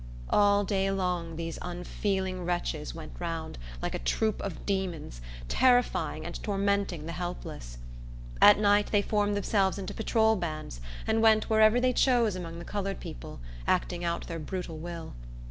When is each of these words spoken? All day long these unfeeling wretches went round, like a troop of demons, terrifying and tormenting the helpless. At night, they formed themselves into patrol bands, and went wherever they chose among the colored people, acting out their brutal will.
All 0.31 0.63
day 0.63 0.89
long 0.89 1.35
these 1.35 1.59
unfeeling 1.61 2.43
wretches 2.43 2.95
went 2.95 3.11
round, 3.19 3.59
like 3.83 3.93
a 3.93 3.99
troop 3.99 4.41
of 4.41 4.65
demons, 4.65 5.21
terrifying 5.47 6.25
and 6.25 6.41
tormenting 6.41 7.05
the 7.05 7.11
helpless. 7.11 7.77
At 8.41 8.57
night, 8.57 8.87
they 8.87 9.03
formed 9.03 9.35
themselves 9.37 9.77
into 9.77 9.93
patrol 9.93 10.35
bands, 10.37 10.81
and 11.05 11.21
went 11.21 11.51
wherever 11.51 11.79
they 11.79 11.93
chose 11.93 12.35
among 12.35 12.57
the 12.57 12.65
colored 12.65 12.99
people, 12.99 13.41
acting 13.67 14.03
out 14.03 14.25
their 14.25 14.39
brutal 14.39 14.79
will. 14.79 15.13